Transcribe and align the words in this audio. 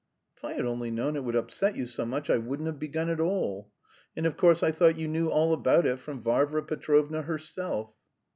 "If 0.35 0.43
I 0.43 0.53
had 0.53 0.65
only 0.65 0.89
known 0.89 1.15
it 1.15 1.23
would 1.23 1.35
upset 1.35 1.75
you 1.75 1.85
so 1.85 2.07
much 2.07 2.31
I 2.31 2.39
wouldn't 2.39 2.65
have 2.65 2.79
begun 2.79 3.07
at 3.07 3.19
all. 3.19 3.71
And 4.17 4.25
of 4.25 4.35
course 4.35 4.63
I 4.63 4.71
thought 4.71 4.97
you 4.97 5.07
knew 5.07 5.29
all 5.29 5.53
about 5.53 5.85
it 5.85 5.99
from 5.99 6.23
Varvara 6.23 6.63
Petrovna 6.63 7.21
herself." 7.21 7.93